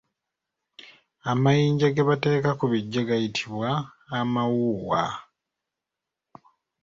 Amayinja 1.31 1.87
ge 1.95 2.03
bateeka 2.09 2.51
ku 2.59 2.65
biggya 2.71 3.01
gayitibwa 3.09 3.69
Amawuuwa. 4.17 5.03